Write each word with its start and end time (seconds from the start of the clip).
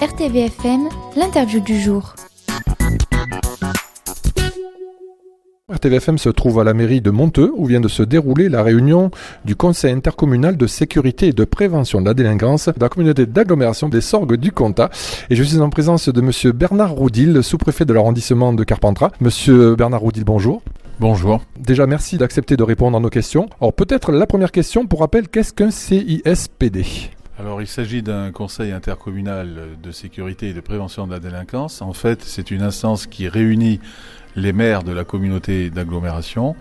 RTVFM, 0.00 0.88
l'interview 1.16 1.58
du 1.58 1.80
jour. 1.80 2.14
RTVFM 5.68 6.18
se 6.18 6.28
trouve 6.28 6.60
à 6.60 6.64
la 6.64 6.72
mairie 6.72 7.00
de 7.00 7.10
Monteux 7.10 7.52
où 7.56 7.66
vient 7.66 7.80
de 7.80 7.88
se 7.88 8.04
dérouler 8.04 8.48
la 8.48 8.62
réunion 8.62 9.10
du 9.44 9.56
Conseil 9.56 9.90
intercommunal 9.92 10.56
de 10.56 10.68
sécurité 10.68 11.26
et 11.26 11.32
de 11.32 11.44
prévention 11.44 12.00
de 12.00 12.06
la 12.06 12.14
délinquance 12.14 12.68
de 12.68 12.80
la 12.80 12.88
communauté 12.88 13.26
d'agglomération 13.26 13.88
des 13.88 14.00
Sorgues 14.00 14.36
du 14.36 14.52
Comtat. 14.52 14.88
Et 15.30 15.34
je 15.34 15.42
suis 15.42 15.58
en 15.58 15.68
présence 15.68 16.08
de 16.08 16.20
monsieur 16.20 16.52
Bernard 16.52 16.92
Roudil, 16.92 17.42
sous-préfet 17.42 17.84
de 17.84 17.92
l'arrondissement 17.92 18.52
de 18.52 18.62
Carpentras. 18.62 19.10
Monsieur 19.20 19.74
Bernard 19.74 20.02
Roudil, 20.02 20.22
bonjour. 20.22 20.62
Bonjour. 21.00 21.42
Déjà, 21.58 21.88
merci 21.88 22.18
d'accepter 22.18 22.56
de 22.56 22.62
répondre 22.62 22.96
à 22.96 23.00
nos 23.00 23.10
questions. 23.10 23.48
Alors 23.60 23.72
peut-être 23.72 24.12
la 24.12 24.26
première 24.28 24.52
question 24.52 24.86
pour 24.86 25.00
rappel, 25.00 25.26
qu'est-ce 25.26 25.52
qu'un 25.52 25.72
CISPD 25.72 26.84
alors 27.38 27.62
il 27.62 27.68
s'agit 27.68 28.02
d'un 28.02 28.32
conseil 28.32 28.72
intercommunal 28.72 29.76
de 29.80 29.90
sécurité 29.92 30.48
et 30.48 30.52
de 30.52 30.60
prévention 30.60 31.06
de 31.06 31.12
la 31.12 31.20
délinquance. 31.20 31.82
En 31.82 31.92
fait, 31.92 32.22
c'est 32.22 32.50
une 32.50 32.62
instance 32.62 33.06
qui 33.06 33.28
réunit 33.28 33.80
les 34.34 34.52
maires 34.52 34.82
de 34.82 34.92
la 34.92 35.04
communauté 35.04 35.70
d'agglomération 35.70 36.56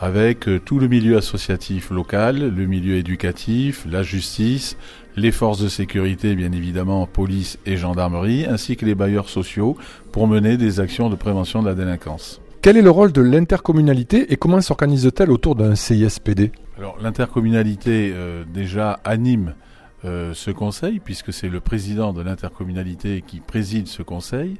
avec 0.00 0.46
euh, 0.48 0.60
tout 0.60 0.78
le 0.78 0.86
milieu 0.86 1.16
associatif 1.16 1.90
local, 1.90 2.54
le 2.54 2.66
milieu 2.66 2.96
éducatif, 2.96 3.84
la 3.90 4.02
justice, 4.02 4.76
les 5.16 5.32
forces 5.32 5.60
de 5.60 5.68
sécurité, 5.68 6.36
bien 6.36 6.52
évidemment, 6.52 7.06
police 7.06 7.58
et 7.66 7.76
gendarmerie, 7.76 8.46
ainsi 8.46 8.76
que 8.76 8.84
les 8.84 8.94
bailleurs 8.94 9.28
sociaux 9.28 9.76
pour 10.12 10.28
mener 10.28 10.56
des 10.56 10.78
actions 10.78 11.10
de 11.10 11.16
prévention 11.16 11.62
de 11.62 11.68
la 11.68 11.74
délinquance. 11.74 12.40
Quel 12.62 12.76
est 12.76 12.82
le 12.82 12.90
rôle 12.90 13.12
de 13.12 13.22
l'intercommunalité 13.22 14.32
et 14.32 14.36
comment 14.36 14.60
s'organise-t-elle 14.60 15.30
autour 15.30 15.56
d'un 15.56 15.74
CISPD 15.74 16.52
Alors 16.76 16.98
l'intercommunalité 17.02 18.12
euh, 18.14 18.44
déjà 18.52 19.00
anime 19.04 19.54
ce 20.04 20.50
conseil, 20.50 21.00
puisque 21.00 21.32
c'est 21.32 21.48
le 21.48 21.60
président 21.60 22.12
de 22.12 22.22
l'intercommunalité 22.22 23.22
qui 23.26 23.40
préside 23.40 23.88
ce 23.88 24.02
conseil. 24.02 24.56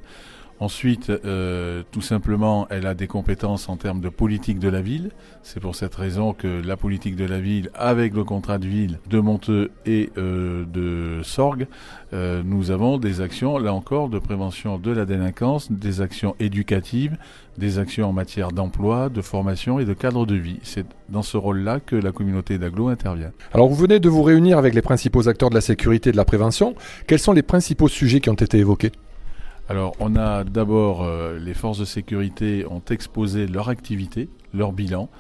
Ensuite, 0.60 1.10
euh, 1.10 1.82
tout 1.92 2.00
simplement, 2.00 2.66
elle 2.70 2.86
a 2.86 2.94
des 2.94 3.06
compétences 3.06 3.68
en 3.68 3.76
termes 3.76 4.00
de 4.00 4.08
politique 4.08 4.58
de 4.58 4.68
la 4.68 4.80
ville. 4.80 5.10
C'est 5.42 5.60
pour 5.60 5.76
cette 5.76 5.94
raison 5.94 6.32
que 6.32 6.48
la 6.48 6.76
politique 6.76 7.14
de 7.14 7.24
la 7.24 7.38
ville, 7.38 7.70
avec 7.74 8.12
le 8.12 8.24
contrat 8.24 8.58
de 8.58 8.66
ville 8.66 8.98
de 9.08 9.20
Monteux 9.20 9.70
et 9.86 10.10
euh, 10.18 10.64
de 10.64 11.22
Sorgue, 11.22 11.68
euh, 12.12 12.42
nous 12.44 12.72
avons 12.72 12.98
des 12.98 13.20
actions, 13.20 13.58
là 13.58 13.72
encore, 13.72 14.08
de 14.08 14.18
prévention 14.18 14.78
de 14.78 14.90
la 14.90 15.04
délinquance, 15.04 15.70
des 15.70 16.00
actions 16.00 16.34
éducatives, 16.40 17.16
des 17.56 17.78
actions 17.78 18.08
en 18.08 18.12
matière 18.12 18.50
d'emploi, 18.50 19.10
de 19.10 19.20
formation 19.20 19.78
et 19.78 19.84
de 19.84 19.94
cadre 19.94 20.26
de 20.26 20.34
vie. 20.34 20.58
C'est 20.64 20.86
dans 21.08 21.22
ce 21.22 21.36
rôle-là 21.36 21.78
que 21.78 21.94
la 21.94 22.10
communauté 22.10 22.58
d'agglo 22.58 22.88
intervient. 22.88 23.30
Alors, 23.52 23.68
vous 23.68 23.76
venez 23.76 24.00
de 24.00 24.08
vous 24.08 24.24
réunir 24.24 24.58
avec 24.58 24.74
les 24.74 24.82
principaux 24.82 25.28
acteurs 25.28 25.50
de 25.50 25.54
la 25.54 25.60
sécurité 25.60 26.10
et 26.10 26.12
de 26.12 26.16
la 26.16 26.24
prévention. 26.24 26.74
Quels 27.06 27.20
sont 27.20 27.32
les 27.32 27.42
principaux 27.42 27.88
sujets 27.88 28.20
qui 28.20 28.30
ont 28.30 28.34
été 28.34 28.58
évoqués? 28.58 28.90
Alors, 29.69 29.94
on 30.00 30.16
a 30.16 30.44
d'abord, 30.44 31.02
euh, 31.02 31.38
les 31.38 31.52
forces 31.52 31.78
de 31.78 31.84
sécurité 31.84 32.64
ont 32.70 32.83
exposé 32.88 33.47
leur 33.47 33.69
activité, 33.69 34.30
leur 34.55 34.72
bilan, 34.72 35.10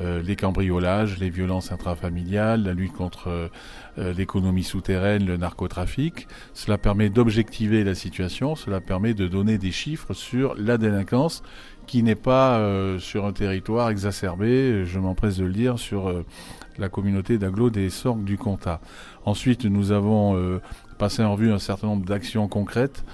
euh, 0.00 0.20
les 0.20 0.34
cambriolages, 0.34 1.20
les 1.20 1.30
violences 1.30 1.70
intrafamiliales, 1.70 2.64
la 2.64 2.72
lutte 2.72 2.94
contre 2.94 3.28
euh, 3.28 4.12
l'économie 4.14 4.64
souterraine, 4.64 5.24
le 5.24 5.36
narcotrafic. 5.36 6.26
Cela 6.52 6.78
permet 6.78 7.10
d'objectiver 7.10 7.84
la 7.84 7.94
situation, 7.94 8.56
cela 8.56 8.80
permet 8.80 9.14
de 9.14 9.28
donner 9.28 9.56
des 9.56 9.70
chiffres 9.70 10.14
sur 10.14 10.56
la 10.56 10.78
délinquance 10.78 11.44
qui 11.86 12.02
n'est 12.02 12.14
pas 12.14 12.64
sur 13.00 13.26
un 13.26 13.32
territoire 13.32 13.90
exacerbé, 13.90 14.84
je 14.86 15.00
m'empresse 15.00 15.36
de 15.36 15.44
le 15.44 15.52
dire, 15.52 15.80
sur 15.80 16.14
la 16.78 16.88
communauté 16.88 17.38
d'agglo 17.38 17.70
des 17.70 17.90
Sorgues 17.90 18.22
du 18.22 18.38
Comtat. 18.38 18.80
Ensuite, 19.24 19.64
nous 19.64 19.90
avons 19.90 20.60
passé 20.96 21.24
en 21.24 21.34
vue 21.34 21.52
un 21.52 21.58
certain 21.58 21.88
nombre 21.88 22.06
d'actions 22.06 22.46
concrètes 22.46 23.04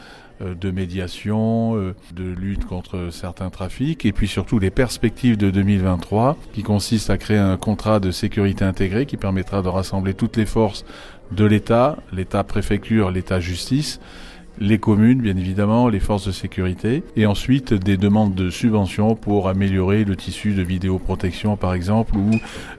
de 0.41 0.71
médiation, 0.71 1.77
euh, 1.77 1.95
de 2.15 2.25
lutte 2.25 2.65
contre 2.65 3.09
certains 3.11 3.51
trafics, 3.51 4.05
et 4.05 4.13
puis 4.13 4.29
surtout 4.29 4.59
les 4.59 4.71
perspectives 4.71 5.37
de 5.37 5.51
2023, 5.51 6.37
qui 6.53 6.63
consistent 6.63 7.11
à 7.11 7.19
créer 7.19 7.39
un 7.39 7.57
contrat 7.57 8.01
de 8.01 8.11
sécurité 8.11 8.65
intégré 8.65 9.07
qui 9.07 9.17
permettra 9.17 9.63
de 9.63 9.69
rassembler 9.69 10.15
toutes 10.15 10.37
les 10.37 10.47
forces 10.47 10.85
de 11.33 11.45
l'État, 11.45 11.97
l'État 12.13 12.45
préfecture, 12.45 13.11
l'État 13.11 13.41
justice, 13.41 14.01
les 14.61 14.79
communes, 14.79 15.21
bien 15.21 15.37
évidemment, 15.37 15.89
les 15.89 16.01
forces 16.01 16.27
de 16.27 16.33
sécurité, 16.33 17.03
et 17.17 17.27
ensuite 17.27 17.75
des 17.75 17.97
demandes 17.97 18.35
de 18.35 18.51
subventions 18.51 19.15
pour 19.15 19.49
améliorer 19.49 20.05
le 20.05 20.17
tissu 20.17 20.55
de 20.55 20.63
vidéoprotection, 20.63 21.57
par 21.57 21.75
exemple, 21.75 22.17
ou 22.17 22.31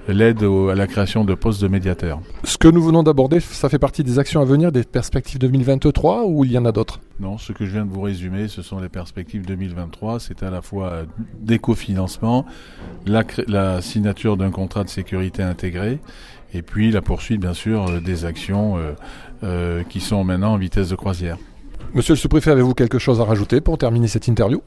l'aide 0.08 0.44
à 0.44 0.76
la 0.76 0.88
création 0.88 1.24
de 1.26 1.34
postes 1.34 1.62
de 1.62 1.68
médiateurs. 1.68 2.20
Ce 2.44 2.58
que 2.58 2.68
nous 2.68 2.84
venons 2.84 3.04
d'aborder, 3.04 3.40
ça 3.40 3.70
fait 3.70 3.80
partie 3.80 4.04
des 4.04 4.20
actions 4.20 4.42
à 4.42 4.46
venir, 4.46 4.72
des 4.72 4.84
perspectives 4.84 5.40
2023, 5.40 6.26
ou 6.26 6.46
il 6.46 6.52
y 6.52 6.58
en 6.58 6.66
a 6.66 6.72
d'autres? 6.72 7.00
Non, 7.20 7.38
ce 7.38 7.52
que 7.52 7.66
je 7.66 7.72
viens 7.72 7.86
de 7.86 7.92
vous 7.92 8.02
résumer, 8.02 8.48
ce 8.48 8.62
sont 8.62 8.80
les 8.80 8.90
perspectives 8.90 9.46
2023. 9.46 10.20
C'est 10.20 10.42
à 10.44 10.50
la 10.50 10.62
fois 10.62 11.04
des 11.40 11.60
cofinancements, 11.60 12.46
la, 13.06 13.24
la 13.48 13.82
signature 13.82 14.38
d'un 14.38 14.52
contrat 14.52 14.84
de 14.84 14.90
sécurité 14.90 15.44
intégré, 15.44 16.00
et 16.54 16.62
puis 16.62 16.92
la 16.92 17.02
poursuite, 17.02 17.42
bien 17.42 17.54
sûr, 17.54 18.02
des 18.02 18.26
actions 18.26 18.78
euh, 18.78 18.94
euh, 19.44 19.84
qui 19.84 20.00
sont 20.00 20.24
maintenant 20.24 20.54
en 20.54 20.58
vitesse 20.58 20.90
de 20.90 20.96
croisière. 20.96 21.38
Monsieur 21.96 22.14
le 22.14 22.20
sous-préfet, 22.20 22.52
avez-vous 22.52 22.76
quelque 22.76 23.00
chose 23.00 23.20
à 23.20 23.24
rajouter 23.24 23.62
pour 23.62 23.80
terminer 23.80 24.08
cette 24.08 24.28
interview? 24.28 24.62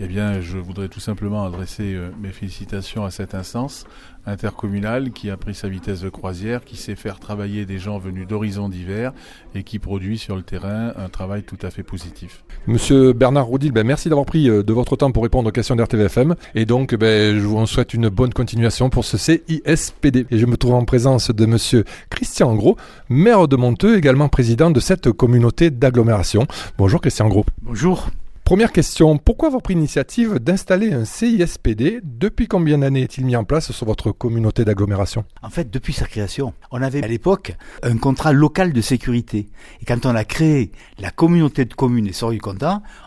Eh 0.00 0.06
bien, 0.06 0.40
je 0.40 0.58
voudrais 0.58 0.88
tout 0.88 1.00
simplement 1.00 1.44
adresser 1.44 1.94
euh, 1.94 2.10
mes 2.20 2.30
félicitations 2.30 3.04
à 3.04 3.10
cette 3.10 3.34
instance 3.34 3.84
intercommunale 4.26 5.10
qui 5.12 5.30
a 5.30 5.36
pris 5.36 5.54
sa 5.54 5.68
vitesse 5.68 6.00
de 6.00 6.08
croisière, 6.08 6.64
qui 6.64 6.76
sait 6.76 6.94
faire 6.94 7.20
travailler 7.20 7.66
des 7.66 7.78
gens 7.78 7.98
venus 7.98 8.26
d'horizons 8.26 8.68
divers 8.68 9.12
et 9.54 9.62
qui 9.62 9.78
produit 9.78 10.18
sur 10.18 10.34
le 10.36 10.42
terrain 10.42 10.92
un 10.96 11.08
travail 11.08 11.42
tout 11.42 11.58
à 11.62 11.70
fait 11.70 11.82
positif. 11.82 12.42
Monsieur 12.66 13.12
Bernard 13.12 13.46
Roudil, 13.46 13.72
ben 13.72 13.86
merci 13.86 14.08
d'avoir 14.08 14.26
pris 14.26 14.48
euh, 14.48 14.62
de 14.62 14.72
votre 14.72 14.96
temps 14.96 15.12
pour 15.12 15.22
répondre 15.22 15.48
aux 15.48 15.52
questions 15.52 15.76
d'RTVFM. 15.76 16.34
Et 16.54 16.64
donc, 16.64 16.94
ben, 16.94 17.38
je 17.38 17.44
vous 17.44 17.66
souhaite 17.66 17.94
une 17.94 18.08
bonne 18.08 18.32
continuation 18.32 18.90
pour 18.90 19.04
ce 19.04 19.18
CISPD. 19.18 20.26
Et 20.30 20.38
je 20.38 20.46
me 20.46 20.56
trouve 20.56 20.74
en 20.74 20.84
présence 20.84 21.30
de 21.30 21.46
monsieur 21.46 21.84
Christian 22.10 22.54
Gros, 22.54 22.76
maire 23.08 23.46
de 23.46 23.56
Monteux, 23.56 23.96
également 23.96 24.28
président 24.28 24.70
de 24.70 24.80
cette 24.80 25.12
communauté 25.12 25.70
d'agglomération. 25.70 26.46
Bonjour 26.78 27.00
Christian 27.00 27.28
Gros. 27.28 27.44
Bonjour. 27.62 28.08
Première 28.44 28.72
question, 28.72 29.16
pourquoi 29.16 29.48
avoir 29.48 29.62
pris 29.62 29.72
l'initiative 29.72 30.34
d'installer 30.34 30.92
un 30.92 31.06
CISPD 31.06 32.00
Depuis 32.02 32.46
combien 32.46 32.76
d'années 32.76 33.00
est-il 33.00 33.24
mis 33.24 33.36
en 33.36 33.44
place 33.44 33.72
sur 33.72 33.86
votre 33.86 34.12
communauté 34.12 34.66
d'agglomération? 34.66 35.24
En 35.40 35.48
fait, 35.48 35.70
depuis 35.70 35.94
sa 35.94 36.04
création, 36.04 36.52
on 36.70 36.82
avait 36.82 37.02
à 37.02 37.06
l'époque 37.06 37.56
un 37.82 37.96
contrat 37.96 38.34
local 38.34 38.74
de 38.74 38.80
sécurité. 38.82 39.48
Et 39.80 39.86
quand 39.86 40.04
on 40.04 40.14
a 40.14 40.24
créé 40.24 40.72
la 40.98 41.10
communauté 41.10 41.64
de 41.64 41.72
communes 41.72 42.06
et 42.06 42.12
sorgues 42.12 42.34
du 42.34 42.66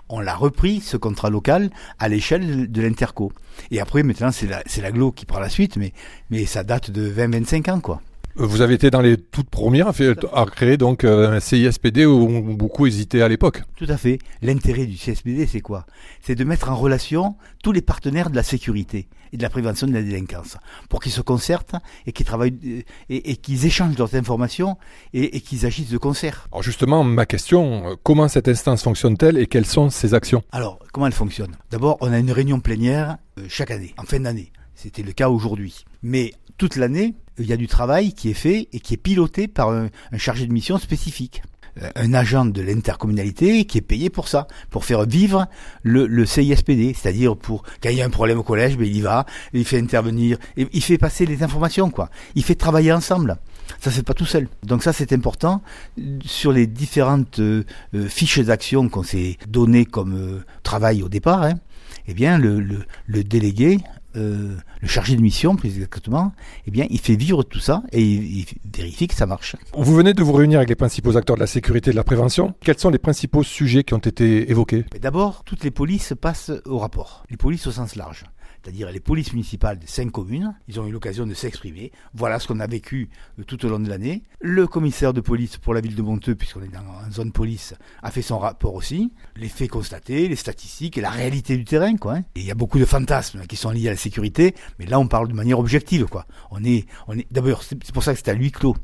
on 0.09 0.19
l'a 0.19 0.35
repris, 0.35 0.81
ce 0.81 0.97
contrat 0.97 1.29
local, 1.29 1.69
à 1.99 2.09
l'échelle 2.09 2.71
de 2.71 2.81
l'interco. 2.81 3.31
Et 3.69 3.79
après, 3.79 4.01
maintenant, 4.01 4.31
c'est 4.31 4.81
l'aglo 4.81 5.11
qui 5.11 5.27
prend 5.27 5.39
la 5.39 5.49
suite, 5.49 5.77
mais, 5.77 5.93
mais 6.31 6.47
ça 6.47 6.63
date 6.63 6.89
de 6.89 7.07
20-25 7.11 7.69
ans, 7.69 7.79
quoi. 7.79 8.01
Vous 8.39 8.61
avez 8.61 8.75
été 8.75 8.91
dans 8.91 9.01
les 9.01 9.17
toutes 9.17 9.49
premières 9.49 9.87
à, 9.87 10.45
créer 10.45 10.77
donc 10.77 11.03
euh, 11.03 11.31
un 11.31 11.39
CISPD 11.39 12.05
où 12.05 12.55
beaucoup 12.55 12.85
hésitaient 12.85 13.23
à 13.23 13.27
l'époque. 13.27 13.63
Tout 13.75 13.87
à 13.89 13.97
fait. 13.97 14.19
L'intérêt 14.43 14.85
du 14.85 14.95
CISPD, 14.95 15.47
c'est 15.47 15.61
quoi? 15.61 15.87
C'est 16.21 16.35
de 16.35 16.43
mettre 16.43 16.69
en 16.69 16.75
relation 16.75 17.35
tous 17.63 17.71
les 17.71 17.81
partenaires 17.81 18.29
de 18.29 18.35
la 18.35 18.43
sécurité 18.43 19.07
et 19.33 19.37
de 19.37 19.41
la 19.41 19.49
prévention 19.49 19.87
de 19.87 19.93
la 19.93 20.03
délinquance 20.03 20.57
pour 20.87 21.01
qu'ils 21.01 21.11
se 21.11 21.21
concertent 21.21 21.77
et 22.05 22.11
qu'ils 22.11 22.27
travaillent 22.27 22.59
euh, 22.63 22.81
et, 23.09 23.37
qu'ils 23.37 23.65
échangent 23.65 23.97
leurs 23.97 24.13
informations 24.13 24.77
et, 25.13 25.41
qu'ils 25.41 25.65
agissent 25.65 25.89
de 25.89 25.97
concert. 25.97 26.47
Alors 26.51 26.61
justement, 26.61 27.03
ma 27.03 27.25
question, 27.25 27.87
euh, 27.87 27.95
comment 28.03 28.27
cette 28.27 28.47
instance 28.47 28.83
fonctionne-t-elle 28.83 29.39
et 29.39 29.47
quelles 29.47 29.65
sont 29.65 29.89
ses 29.89 30.13
actions? 30.13 30.43
Alors, 30.51 30.77
comment 30.93 31.07
elle 31.07 31.13
fonctionne? 31.13 31.55
D'abord, 31.71 31.97
on 32.01 32.13
a 32.13 32.19
une 32.19 32.31
réunion 32.31 32.59
plénière 32.59 33.17
chaque 33.47 33.71
année, 33.71 33.95
en 33.97 34.03
fin 34.03 34.19
d'année. 34.19 34.51
C'était 34.75 35.01
le 35.01 35.11
cas 35.11 35.29
aujourd'hui. 35.29 35.85
Mais 36.03 36.33
toute 36.59 36.75
l'année, 36.75 37.15
il 37.39 37.45
y 37.45 37.53
a 37.53 37.57
du 37.57 37.67
travail 37.67 38.13
qui 38.13 38.29
est 38.29 38.35
fait 38.35 38.67
et 38.73 38.79
qui 38.79 38.93
est 38.93 38.97
piloté 38.97 39.47
par 39.47 39.69
un, 39.69 39.89
chargé 40.17 40.47
de 40.47 40.53
mission 40.53 40.77
spécifique 40.77 41.41
euh, 41.81 41.89
un 41.95 42.13
agent 42.13 42.45
de 42.45 42.61
l'intercommunalité 42.61 43.65
qui 43.65 43.77
est 43.77 43.81
payé 43.81 44.09
pour 44.09 44.27
ça, 44.27 44.47
pour 44.69 44.85
faire 44.85 45.05
vivre 45.05 45.47
le, 45.83 46.25
CISPD, 46.25 46.93
c'est-à-dire 46.93 47.37
pour 47.37 47.63
quand 47.81 47.89
il 47.89 47.97
y 47.97 48.01
a 48.01 48.05
un 48.05 48.09
problème 48.09 48.39
au 48.39 48.43
collège, 48.43 48.77
ben 48.77 48.87
il 48.87 48.95
y 48.95 49.01
va, 49.01 49.25
il 49.53 49.65
fait 49.65 49.79
intervenir, 49.79 50.37
il 50.55 50.81
fait 50.81 50.97
passer 50.97 51.25
les 51.25 51.43
informations, 51.43 51.91
quoi. 51.91 52.09
Il 52.35 52.43
fait 52.43 52.55
travailler 52.55 52.91
ensemble. 52.91 53.37
Ça 53.79 53.91
c'est 53.91 54.03
pas 54.03 54.13
tout 54.13 54.25
seul. 54.25 54.47
Donc 54.63 54.81
ça 54.81 54.93
c'est 54.93 55.13
important 55.13 55.61
sur 56.25 56.51
les 56.51 56.67
différentes 56.67 57.39
euh, 57.39 57.63
euh, 57.93 58.07
fiches 58.07 58.39
d'action 58.39 58.89
qu'on 58.89 59.03
s'est 59.03 59.37
données 59.47 59.85
comme 59.85 60.43
travail 60.63 61.03
au 61.03 61.09
départ. 61.09 61.43
Hein, 61.43 61.55
eh 62.07 62.13
bien 62.13 62.37
le, 62.37 62.59
le 62.59 63.23
délégué 63.23 63.79
euh, 64.17 64.55
le 64.81 64.87
chargé 64.87 65.15
de 65.15 65.21
mission, 65.21 65.55
plus 65.55 65.69
exactement, 65.69 66.31
eh 66.65 66.71
bien, 66.71 66.85
il 66.89 66.99
fait 66.99 67.15
vivre 67.15 67.43
tout 67.43 67.59
ça 67.59 67.83
et 67.91 68.01
il, 68.01 68.45
vérifie 68.75 69.07
que 69.07 69.13
ça 69.13 69.25
marche. 69.25 69.55
Vous 69.75 69.93
venez 69.93 70.13
de 70.13 70.23
vous 70.23 70.33
réunir 70.33 70.59
avec 70.59 70.69
les 70.69 70.75
principaux 70.75 71.17
acteurs 71.17 71.35
de 71.35 71.41
la 71.41 71.47
sécurité 71.47 71.89
et 71.89 71.93
de 71.93 71.97
la 71.97 72.03
prévention. 72.03 72.55
Quels 72.61 72.79
sont 72.79 72.89
les 72.89 72.97
principaux 72.99 73.43
sujets 73.43 73.83
qui 73.83 73.93
ont 73.93 73.99
été 73.99 74.49
évoqués? 74.49 74.85
D'abord, 75.01 75.43
toutes 75.43 75.63
les 75.63 75.71
polices 75.71 76.13
passent 76.19 76.51
au 76.65 76.77
rapport. 76.77 77.25
Les 77.29 77.37
polices 77.37 77.67
au 77.67 77.71
sens 77.71 77.95
large. 77.95 78.25
C'est-à-dire 78.67 78.91
les 78.91 78.99
polices 78.99 79.31
municipales 79.31 79.79
des 79.79 79.87
cinq 79.87 80.11
communes. 80.11 80.53
Ils 80.67 80.77
ont 80.81 80.85
eu 80.85 80.91
l'occasion 80.91 81.25
de 81.25 81.33
s'exprimer. 81.33 81.93
Voilà 82.13 82.37
ce 82.37 82.49
qu'on 82.49 82.59
a 82.59 82.67
vécu 82.67 83.09
euh, 83.39 83.43
tout 83.45 83.65
au 83.65 83.69
long 83.69 83.79
de 83.79 83.87
l'année. 83.87 84.23
Le 84.41 84.67
commissaire 84.67 85.13
de 85.13 85.21
police 85.21 85.55
pour 85.55 85.73
la 85.73 85.79
ville 85.79 85.95
de 85.95 86.01
Monteux, 86.01 86.35
puisqu'on 86.35 86.61
est 86.63 86.67
dans 86.67 86.81
une 87.05 87.13
zone 87.13 87.31
police, 87.31 87.75
a 88.03 88.11
fait 88.11 88.21
son 88.21 88.39
rapport 88.39 88.73
aussi. 88.73 89.13
Les 89.37 89.47
faits 89.47 89.69
constatés, 89.69 90.27
les 90.27 90.35
statistiques 90.35 90.97
et 90.97 91.01
la 91.01 91.11
réalité 91.11 91.55
du 91.55 91.63
terrain, 91.63 91.95
quoi. 91.95 92.15
Hein. 92.15 92.23
Et 92.35 92.41
il 92.41 92.45
y 92.45 92.51
a 92.51 92.55
beaucoup 92.55 92.77
de 92.77 92.83
fantasmes 92.83 93.47
qui 93.47 93.55
sont 93.55 93.69
liés 93.69 93.87
à 93.87 93.91
la 93.91 93.97
sécurité, 93.97 94.53
mais 94.79 94.85
là 94.85 94.99
on 94.99 95.07
parle 95.07 95.29
de 95.29 95.33
manière 95.33 95.59
objective, 95.59 96.07
quoi. 96.07 96.25
On 96.51 96.61
est, 96.65 96.87
c'est 97.61 97.93
pour 97.93 98.03
ça 98.03 98.11
que 98.11 98.19
c'est 98.19 98.29
à 98.29 98.33
huis 98.33 98.51
clos. 98.51 98.75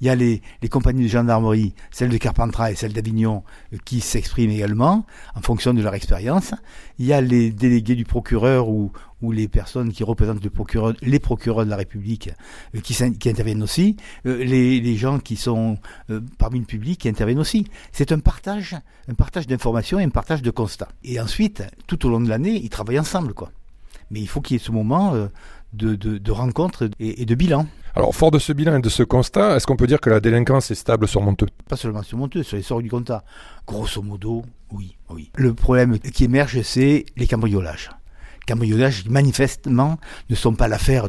Il 0.00 0.06
y 0.06 0.10
a 0.10 0.14
les, 0.14 0.40
compagnies 0.70 1.04
de 1.04 1.08
gendarmerie, 1.08 1.74
celles 1.90 2.08
de 2.08 2.16
Carpentras 2.16 2.70
et 2.70 2.74
celles 2.74 2.92
d'Avignon, 2.92 3.42
euh, 3.72 3.78
qui 3.84 4.00
s'expriment 4.00 4.50
également 4.50 5.06
en 5.34 5.40
fonction 5.40 5.74
de 5.74 5.82
leur 5.82 5.94
expérience. 5.94 6.54
Il 6.98 7.06
y 7.06 7.12
a 7.12 7.20
les 7.20 7.50
délégués 7.50 7.94
du 7.94 8.04
procureur 8.04 8.68
ou, 8.68 8.92
les 9.32 9.48
personnes 9.48 9.92
qui 9.92 10.04
représentent 10.04 10.40
les 11.02 11.18
procureurs 11.18 11.64
de 11.64 11.70
la 11.70 11.76
République 11.76 12.30
euh, 12.76 12.80
qui, 12.80 12.96
interviennent 13.28 13.64
aussi, 13.64 13.96
euh, 14.26 14.44
les, 14.44 14.96
gens 14.96 15.18
qui 15.18 15.34
sont 15.36 15.78
parmi 16.38 16.60
le 16.60 16.64
public 16.64 17.00
qui 17.00 17.08
interviennent 17.08 17.40
aussi. 17.40 17.66
C'est 17.92 18.12
un 18.12 18.20
partage, 18.20 18.76
un 19.08 19.14
partage 19.14 19.48
d'informations 19.48 19.98
et 19.98 20.04
un 20.04 20.08
partage 20.08 20.42
de 20.42 20.50
constats. 20.50 20.88
Et 21.02 21.20
ensuite, 21.20 21.64
tout 21.88 22.06
au 22.06 22.10
long 22.10 22.20
de 22.20 22.28
l'année, 22.28 22.60
ils 22.62 22.70
travaillent 22.70 23.00
ensemble, 23.00 23.34
quoi. 23.34 23.50
Mais 24.10 24.20
il 24.20 24.28
faut 24.28 24.40
qu'il 24.40 24.56
y 24.56 24.60
ait 24.60 24.64
ce 24.64 24.72
moment 24.72 25.14
de 25.72 26.30
rencontre 26.30 26.88
et, 26.98 27.26
de 27.26 27.34
bilan. 27.34 27.66
Alors, 27.94 28.14
fort 28.14 28.30
de 28.30 28.38
ce 28.38 28.52
bilan 28.52 28.76
et 28.76 28.80
de 28.80 28.88
ce 28.88 29.02
constat, 29.02 29.56
est-ce 29.56 29.66
qu'on 29.66 29.76
peut 29.76 29.86
dire 29.86 30.00
que 30.00 30.10
la 30.10 30.20
délinquance 30.20 30.70
est 30.70 30.76
stable 30.76 31.08
sur 31.08 31.22
Monteux? 31.22 31.48
Pas 31.68 31.76
seulement 31.76 32.02
sur 32.02 32.18
Monteux, 32.18 32.42
sur 32.42 32.56
les 32.56 32.62
sorts 32.62 32.82
du 32.82 32.90
compta. 32.90 33.24
Grosso 33.66 34.02
modo, 34.02 34.44
oui, 34.72 34.96
oui. 35.10 35.30
Le 35.36 35.54
problème 35.54 35.98
qui 35.98 36.24
émerge, 36.24 36.62
c'est 36.62 37.06
les 37.16 37.26
cambriolages 37.26 37.90
cambriolages 38.46 39.02
qui 39.02 39.10
manifestement 39.10 39.98
ne 40.30 40.34
sont 40.34 40.54
pas 40.54 40.68
l'affaire 40.68 41.08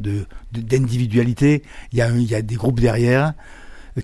d'individualité. 0.52 1.64
Il 1.94 1.98
y 1.98 2.36
a 2.36 2.42
des 2.42 2.56
groupes 2.56 2.82
derrière 2.82 3.34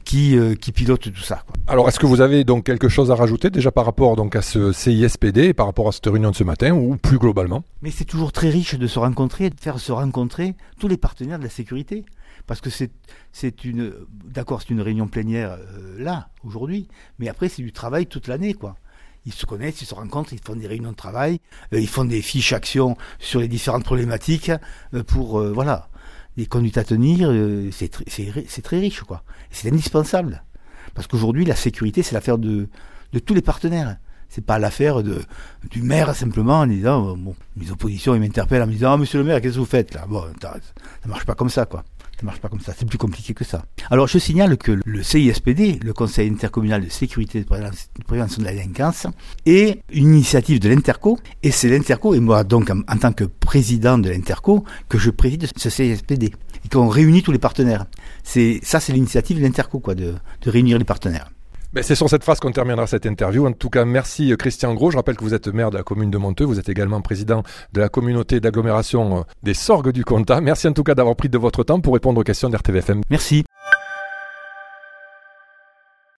qui, 0.03 0.37
euh, 0.37 0.55
qui 0.55 0.71
pilotent 0.71 1.11
tout 1.11 1.21
ça. 1.21 1.43
Quoi. 1.45 1.55
Alors, 1.67 1.87
est-ce 1.87 1.99
que 1.99 2.05
vous 2.05 2.21
avez 2.21 2.43
donc 2.43 2.65
quelque 2.65 2.89
chose 2.89 3.11
à 3.11 3.15
rajouter 3.15 3.49
déjà 3.49 3.71
par 3.71 3.85
rapport 3.85 4.15
donc 4.15 4.35
à 4.35 4.41
ce 4.41 4.71
CISPD 4.71 5.45
et 5.45 5.53
par 5.53 5.65
rapport 5.65 5.87
à 5.87 5.91
cette 5.91 6.05
réunion 6.05 6.31
de 6.31 6.35
ce 6.35 6.43
matin 6.43 6.71
ou 6.71 6.97
plus 6.97 7.17
globalement? 7.17 7.63
Mais 7.81 7.91
c'est 7.91 8.05
toujours 8.05 8.31
très 8.31 8.49
riche 8.49 8.75
de 8.75 8.87
se 8.87 8.99
rencontrer, 8.99 9.49
de 9.49 9.59
faire 9.59 9.79
se 9.79 9.91
rencontrer 9.91 10.55
tous 10.79 10.87
les 10.87 10.97
partenaires 10.97 11.39
de 11.39 11.43
la 11.43 11.49
sécurité. 11.49 12.05
Parce 12.47 12.61
que 12.61 12.69
c'est, 12.69 12.91
c'est 13.31 13.65
une, 13.65 13.93
d'accord, 14.23 14.61
c'est 14.61 14.69
une 14.69 14.81
réunion 14.81 15.07
plénière 15.07 15.53
euh, 15.53 15.95
là, 15.97 16.29
aujourd'hui, 16.43 16.87
mais 17.17 17.27
après 17.27 17.49
c'est 17.49 17.63
du 17.63 17.71
travail 17.71 18.05
toute 18.05 18.27
l'année, 18.27 18.53
quoi 18.53 18.75
ils 19.27 19.33
se 19.33 19.47
connaissent, 19.47 19.81
ils 19.81 19.87
se 19.87 19.95
rencontrent, 19.95 20.33
ils 20.33 20.39
font 20.39 20.55
des 20.55 20.67
réunions 20.67 20.91
de 20.91 20.95
travail, 20.95 21.39
euh, 21.73 21.79
ils 21.79 21.87
font 21.87 22.05
des 22.05 22.21
fiches 22.21 22.53
actions 22.53 22.95
sur 23.17 23.39
les 23.39 23.47
différentes 23.47 23.83
problématiques 23.83 24.51
pour 25.07 25.41
voilà 25.41 25.89
les 26.37 26.45
conduites 26.45 26.77
à 26.77 26.83
tenir, 26.83 27.29
euh, 27.31 27.69
c'est 27.71 28.61
très 28.61 28.79
riche, 28.79 29.01
quoi. 29.01 29.23
C'est 29.51 29.71
indispensable. 29.71 30.43
Parce 30.93 31.07
qu'aujourd'hui, 31.07 31.45
la 31.45 31.55
sécurité, 31.55 32.03
c'est 32.03 32.13
l'affaire 32.13 32.37
de, 32.37 32.67
tous 33.25 33.33
les 33.33 33.41
partenaires. 33.41 33.97
C'est 34.27 34.43
pas 34.43 34.59
l'affaire 34.59 35.03
du 35.03 35.81
maire 35.81 36.13
simplement 36.15 36.61
en 36.61 36.67
disant 36.67 37.15
bon, 37.15 37.35
mes 37.55 37.71
oppositions 37.71 38.15
ils 38.15 38.19
m'interpellent 38.19 38.63
en 38.63 38.67
me 38.67 38.71
disant 38.71 38.93
ah 38.93 38.97
monsieur 38.97 39.19
le 39.19 39.23
maire 39.23 39.39
qu'est-ce 39.39 39.53
que 39.53 39.59
vous 39.59 39.65
faites 39.65 39.93
là? 39.93 40.07
Bon 40.09 40.23
ça 40.41 41.07
marche 41.07 41.25
pas 41.25 41.35
comme 41.35 41.47
ça 41.47 41.65
quoi 41.65 41.85
ça 42.17 42.25
marche 42.25 42.39
pas 42.39 42.47
comme 42.47 42.61
ça, 42.61 42.73
c'est 42.77 42.87
plus 42.87 42.97
compliqué 42.97 43.33
que 43.33 43.43
ça. 43.43 43.65
Alors 43.91 44.07
je 44.07 44.17
signale 44.19 44.57
que 44.57 44.79
le 44.83 45.03
CISPD, 45.03 45.79
le 45.83 45.93
Conseil 45.93 46.29
intercommunal 46.29 46.85
de 46.85 46.89
sécurité 46.89 47.39
et 47.39 47.41
de 47.41 48.03
prévention 48.05 48.41
de 48.41 48.47
la 48.47 48.53
délinquance, 48.53 49.07
est 49.45 49.81
une 49.91 50.13
initiative 50.13 50.59
de 50.59 50.69
l'Interco, 50.69 51.19
et 51.43 51.51
c'est 51.51 51.67
l'Interco, 51.67 52.13
et 52.13 52.21
moi 52.21 52.43
donc 52.45 52.69
en, 52.69 52.97
tant 52.97 53.11
que 53.11 53.25
président 53.25 53.97
de 53.97 54.09
l'Interco, 54.09 54.63
que 54.87 54.97
je 54.97 55.09
préside 55.09 55.47
ce 55.57 55.69
CISPD, 55.69 56.27
et 56.27 56.69
qu'on 56.69 56.87
réunit 56.87 57.21
tous 57.21 57.33
les 57.33 57.39
partenaires. 57.39 57.85
C'est 58.23 58.59
Ça 58.63 58.79
c'est 58.79 58.93
l'initiative 58.93 59.37
de 59.37 59.43
l'Interco, 59.43 59.79
quoi, 59.79 59.93
de, 59.93 60.15
de 60.41 60.49
réunir 60.49 60.77
les 60.77 60.85
partenaires. 60.85 61.29
Ben, 61.75 61.83
c'est 61.83 61.95
sur 61.95 62.09
cette 62.09 62.23
phrase 62.23 62.39
qu'on 62.39 62.53
terminera 62.53 62.87
cette 62.87 63.05
interview. 63.05 63.45
En 63.45 63.51
tout 63.51 63.69
cas, 63.69 63.83
merci 63.83 64.31
euh, 64.31 64.37
Christian 64.37 64.73
Gros. 64.73 64.91
Je 64.91 64.95
rappelle 64.95 65.17
que 65.17 65.25
vous 65.25 65.33
êtes 65.33 65.49
maire 65.49 65.71
de 65.71 65.77
la 65.77 65.83
commune 65.83 66.09
de 66.09 66.17
Monteux. 66.17 66.45
Vous 66.45 66.57
êtes 66.57 66.69
également 66.69 67.01
président 67.01 67.43
de 67.73 67.81
la 67.81 67.89
communauté 67.89 68.39
d'agglomération 68.39 69.17
euh, 69.17 69.21
des 69.43 69.53
Sorgues 69.53 69.91
du 69.91 70.05
Comtat. 70.05 70.39
Merci 70.39 70.69
en 70.69 70.71
tout 70.71 70.83
cas 70.83 70.95
d'avoir 70.95 71.17
pris 71.17 71.27
de 71.27 71.37
votre 71.37 71.65
temps 71.65 71.81
pour 71.81 71.93
répondre 71.93 72.21
aux 72.21 72.23
questions 72.23 72.49
d'RTVFM. 72.49 73.01
Merci. 73.09 73.43